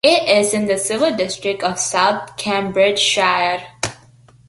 [0.03, 3.67] It is in the civil district of South Cambridgeshire.